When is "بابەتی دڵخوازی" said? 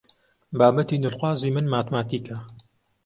0.59-1.53